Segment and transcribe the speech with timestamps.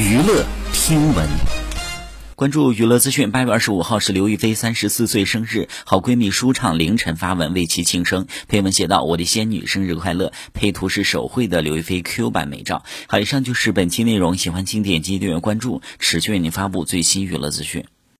[0.00, 1.28] 娱乐听闻，
[2.34, 3.30] 关注娱乐资讯。
[3.30, 12.82] 八月二十五号是刘亦菲三十四岁生日，好闺蜜舒畅凌晨发文为其庆生，配文写道：“我的仙女，生日快乐！”配图是手绘的刘亦菲 Q 版美照。
[13.08, 17.84] 好，以上就是本期内容，喜欢请点击订阅关注，持续为您发布最新娱乐资讯。